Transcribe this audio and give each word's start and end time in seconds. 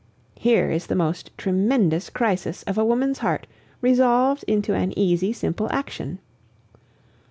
Here 0.33 0.71
is 0.71 0.87
the 0.87 0.95
most 0.95 1.29
tremendous 1.37 2.09
crisis 2.09 2.63
of 2.63 2.75
a 2.79 2.83
woman's 2.83 3.19
heart 3.19 3.45
resolved 3.81 4.43
into 4.47 4.73
an 4.73 4.97
easy, 4.97 5.31
simple 5.31 5.67
action. 5.71 6.17